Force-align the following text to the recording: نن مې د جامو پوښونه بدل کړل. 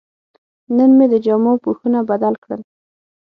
نن 0.75 0.91
مې 0.97 1.05
د 1.13 1.15
جامو 1.25 1.53
پوښونه 1.63 1.99
بدل 2.09 2.33
کړل. 2.43 2.61